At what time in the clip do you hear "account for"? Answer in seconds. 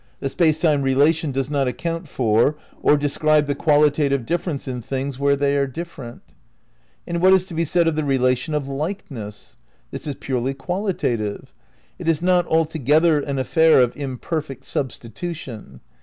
1.67-2.55